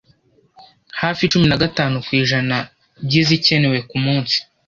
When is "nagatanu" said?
1.49-1.95